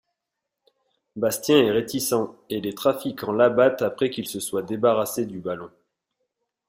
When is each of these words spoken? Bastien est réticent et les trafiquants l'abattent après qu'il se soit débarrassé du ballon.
Bastien 1.15 1.59
est 1.63 1.69
réticent 1.69 2.15
et 2.49 2.59
les 2.59 2.73
trafiquants 2.73 3.33
l'abattent 3.33 3.83
après 3.83 4.09
qu'il 4.09 4.27
se 4.27 4.39
soit 4.39 4.63
débarrassé 4.63 5.27
du 5.27 5.37
ballon. 5.39 5.69